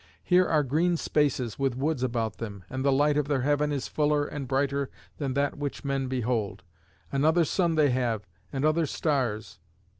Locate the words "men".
5.85-6.07